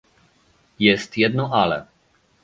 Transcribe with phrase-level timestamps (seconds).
[0.79, 1.85] Jest jedno "ale"